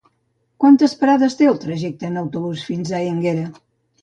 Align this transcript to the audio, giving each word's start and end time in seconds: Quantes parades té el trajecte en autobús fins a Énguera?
Quantes 0.63 0.95
parades 1.01 1.37
té 1.41 1.49
el 1.51 1.59
trajecte 1.65 2.09
en 2.09 2.19
autobús 2.23 2.65
fins 2.71 2.97
a 2.97 3.05
Énguera? 3.13 3.47